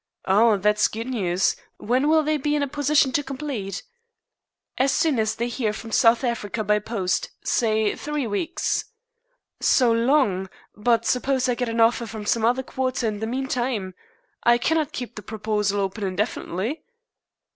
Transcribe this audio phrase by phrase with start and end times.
[0.27, 0.55] "Eh?
[0.57, 1.55] That's good news!
[1.77, 3.83] When will they be in a position to complete?"
[4.79, 7.29] "As soon as they hear from South Africa by post.
[7.43, 8.85] Say three weeks."
[9.59, 10.49] "So long!
[10.75, 13.93] But suppose I get an offer from some other quarter in the meantime?
[14.41, 16.81] I cannot keep the proposal open indefinitely."